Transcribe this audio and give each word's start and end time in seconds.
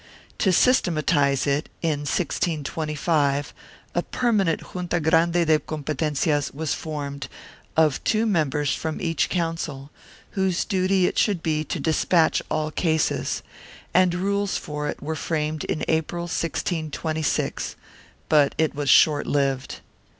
To 0.39 0.51
systematize 0.51 1.45
it, 1.45 1.69
in 1.83 1.99
1625, 2.09 3.53
a 3.93 4.01
permanent 4.01 4.61
Junta 4.73 4.99
Grande 4.99 5.45
de 5.45 5.59
Competencias 5.59 6.51
was 6.55 6.73
formed 6.73 7.27
of 7.77 8.03
two 8.03 8.25
members 8.25 8.73
from 8.73 8.99
each 8.99 9.29
Council, 9.29 9.91
whose 10.31 10.65
duty 10.65 11.05
it 11.05 11.19
should 11.19 11.43
be 11.43 11.63
to 11.65 11.79
despatch 11.79 12.41
all 12.49 12.71
cases, 12.71 13.43
and 13.93 14.15
rules 14.15 14.57
for 14.57 14.87
it 14.87 15.03
were 15.03 15.15
framed 15.15 15.65
in 15.65 15.85
April, 15.87 16.23
1626, 16.23 17.75
but 18.27 18.55
it 18.57 18.73
was 18.73 18.89
short 18.89 19.27
lived. 19.27 19.81